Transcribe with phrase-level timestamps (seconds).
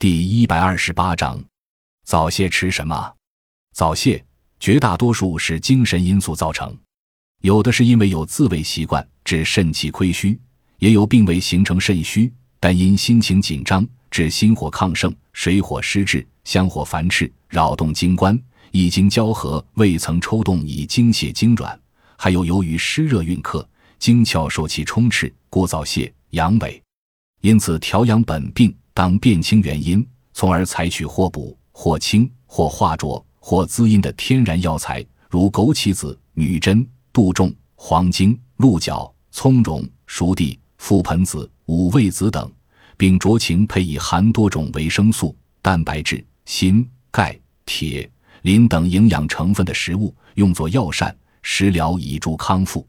[0.00, 1.44] 第一百二十八章，
[2.06, 3.14] 早泄吃什么？
[3.74, 4.24] 早泄
[4.58, 6.74] 绝大多数是精神因素造成，
[7.42, 10.40] 有的是因为有自慰习惯致肾气亏虚，
[10.78, 21.78] 也有并未形成肾虚，但因心情紧张致心火亢盛、水火失治、香火繁炽，扰动经关，一经交合未曾抽动以精血精软；
[22.16, 26.80] 还有由于湿热蕴克，精窍受气充斥，故早泄阳痿。
[27.42, 42.52] 因此调养本病，当辨清原因，从而采取或补、或清、或化浊、或滋阴的天然药材，如枸杞子、女贞、杜仲、黄精、鹿角、葱蓉、熟地、覆盆子、五味子等，
[42.98, 48.06] 并酌情配以含多种维生素、蛋白质、锌、钙、铁、
[48.42, 52.86] 磷等营养成分的食物，用作药膳食疗，以助康复。